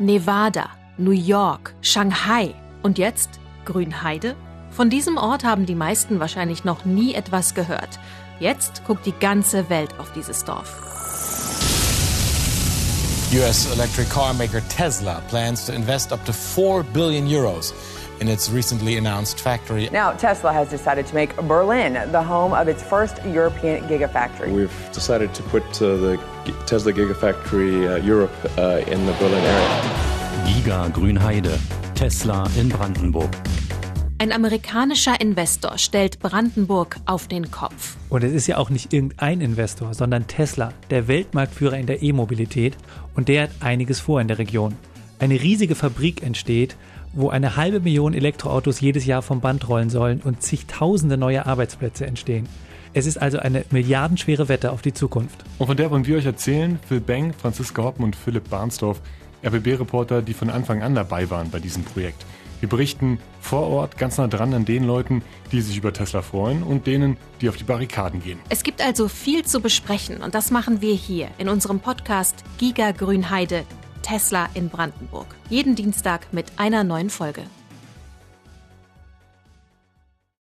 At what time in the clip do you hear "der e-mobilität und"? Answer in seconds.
41.86-43.28